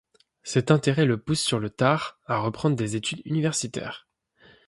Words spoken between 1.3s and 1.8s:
sur le